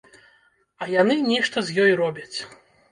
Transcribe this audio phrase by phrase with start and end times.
[0.85, 2.37] А яны нешта з ёй робяць!